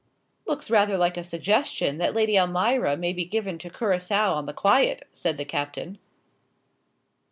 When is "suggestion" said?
1.23-1.99